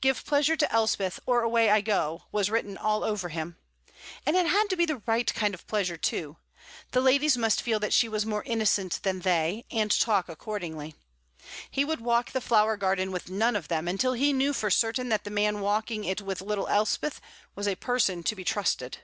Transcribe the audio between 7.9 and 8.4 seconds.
she was